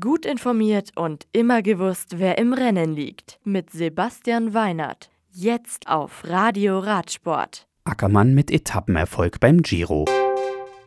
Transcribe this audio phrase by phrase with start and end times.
[0.00, 3.38] Gut informiert und immer gewusst, wer im Rennen liegt.
[3.44, 5.10] Mit Sebastian Weinert.
[5.30, 7.66] Jetzt auf Radio Radsport.
[7.84, 10.06] Ackermann mit Etappenerfolg beim Giro.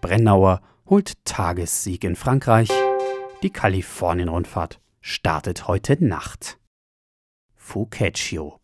[0.01, 2.69] Brennauer holt Tagessieg in Frankreich.
[3.43, 6.57] Die Kalifornien-Rundfahrt startet heute Nacht.
[7.55, 8.59] Fucecchio.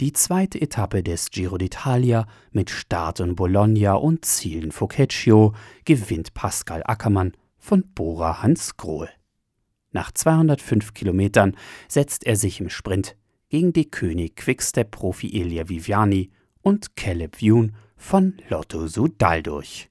[0.00, 5.54] Die zweite Etappe des Giro d'Italia mit Start in Bologna und Ziel in Fucecchio
[5.84, 9.08] gewinnt Pascal Ackermann von Bora Hans Grohe.
[9.92, 11.56] Nach 205 Kilometern
[11.88, 13.16] setzt er sich im Sprint
[13.50, 16.30] gegen die König Quickstep-Profi Elia Viviani
[16.62, 19.90] und Caleb Youn von Lotto Sudal durch.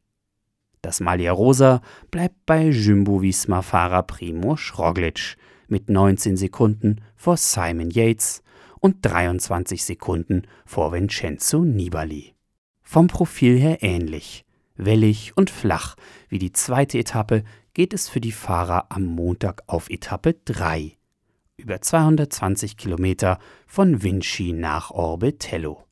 [0.81, 8.41] Das Malia Rosa bleibt bei Jumbo-Visma-Fahrer Primo Roglic mit 19 Sekunden vor Simon Yates
[8.79, 12.34] und 23 Sekunden vor Vincenzo Nibali.
[12.81, 14.43] Vom Profil her ähnlich,
[14.76, 15.95] wellig und flach
[16.29, 17.43] wie die zweite Etappe
[17.73, 20.98] geht es für die Fahrer am Montag auf Etappe 3,
[21.57, 25.85] über 220 Kilometer von Vinci nach Orbetello.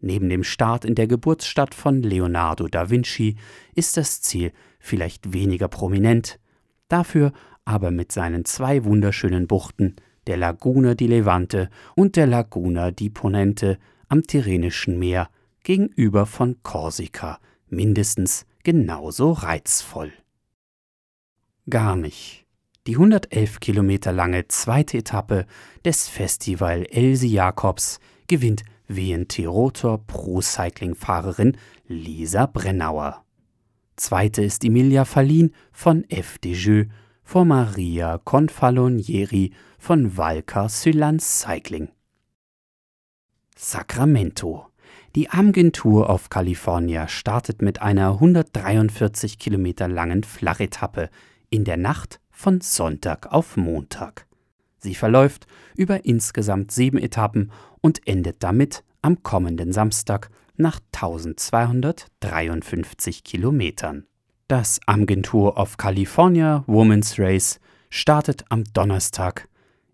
[0.00, 3.36] Neben dem Start in der Geburtsstadt von Leonardo da Vinci
[3.74, 6.40] ist das Ziel vielleicht weniger prominent,
[6.88, 7.32] dafür
[7.64, 9.94] aber mit seinen zwei wunderschönen Buchten,
[10.26, 15.30] der Laguna di Levante und der Laguna di Ponente am Tyrrhenischen Meer
[15.62, 17.38] gegenüber von Korsika
[17.68, 20.12] mindestens genauso reizvoll
[21.68, 22.46] gar nicht.
[22.86, 25.46] Die 111 Kilometer lange zweite Etappe
[25.84, 33.24] des Festival Elsie Jacobs gewinnt WNT Rotor Pro Cycling Fahrerin Lisa Brennauer.
[33.96, 36.84] Zweite ist Emilia Fallin von FDJ
[37.22, 41.88] vor Maria Confalonieri von Valca Sylan Cycling.
[43.56, 44.66] Sacramento.
[45.14, 51.10] Die Agentur auf California startet mit einer 143 Kilometer langen Flachetappe
[51.52, 54.26] in der Nacht von Sonntag auf Montag.
[54.78, 64.06] Sie verläuft über insgesamt sieben Etappen und endet damit am kommenden Samstag nach 1253 Kilometern.
[64.48, 67.60] Das Agentur of California Women's Race
[67.90, 69.46] startet am Donnerstag,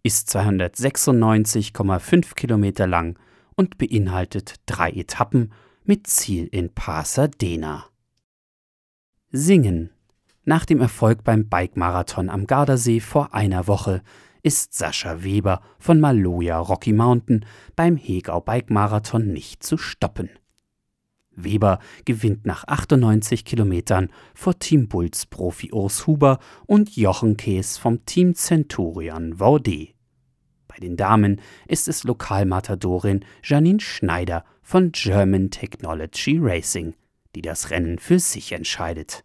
[0.02, 3.18] ist 296,5 Kilometer lang
[3.56, 5.52] und beinhaltet drei Etappen
[5.84, 7.86] mit Ziel in Pasadena.
[9.30, 9.90] Singen
[10.48, 14.02] nach dem Erfolg beim Bike-Marathon am Gardasee vor einer Woche
[14.42, 17.44] ist Sascha Weber von Maloja Rocky Mountain
[17.76, 20.30] beim Hegau Bike-Marathon nicht zu stoppen.
[21.32, 28.06] Weber gewinnt nach 98 Kilometern vor Team Bulls Profi Urs Huber und Jochen Kees vom
[28.06, 29.88] Team Centurion Vaude.
[30.66, 36.94] Bei den Damen ist es Lokalmatadorin Janine Schneider von German Technology Racing,
[37.34, 39.24] die das Rennen für sich entscheidet.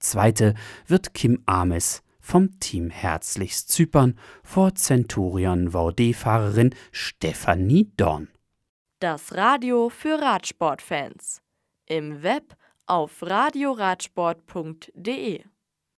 [0.00, 0.54] Zweite
[0.86, 8.28] wird Kim Ames vom Team Herzlichst Zypern vor Centurion VD-Fahrerin Stefanie Dorn.
[8.98, 11.40] Das Radio für Radsportfans.
[11.86, 12.54] Im Web
[12.86, 15.44] auf radioradsport.de